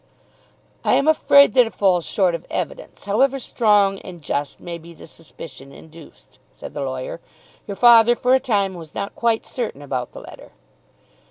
[0.83, 4.95] "I am afraid that it falls short of evidence, however strong and just may be
[4.95, 7.21] the suspicion induced," said the lawyer.
[7.67, 10.53] "Your father for a time was not quite certain about the letter."